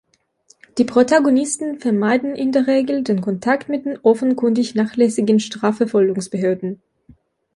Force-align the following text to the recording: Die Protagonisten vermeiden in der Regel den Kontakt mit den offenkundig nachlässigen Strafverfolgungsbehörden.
Die 0.79 0.83
Protagonisten 0.83 1.79
vermeiden 1.79 2.35
in 2.35 2.51
der 2.51 2.65
Regel 2.65 3.03
den 3.03 3.21
Kontakt 3.21 3.69
mit 3.69 3.85
den 3.85 3.99
offenkundig 4.01 4.73
nachlässigen 4.73 5.39
Strafverfolgungsbehörden. 5.39 6.81